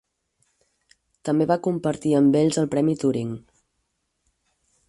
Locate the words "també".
1.29-1.47